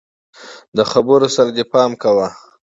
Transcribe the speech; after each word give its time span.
د 0.77 0.79
خبرو 0.91 1.27
سره 1.35 1.49
دي 1.55 1.63
پام 1.71 1.91
کوه! 2.03 2.27